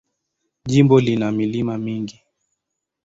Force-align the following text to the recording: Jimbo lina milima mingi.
Jimbo 0.71 0.97
lina 1.05 1.27
milima 1.31 1.73
mingi. 1.85 2.17